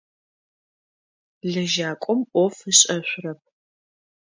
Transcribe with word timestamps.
Лэжьакӏом 1.51 2.19
ӏоф 2.31 2.55
ышӏэшъурэп. 2.69 3.39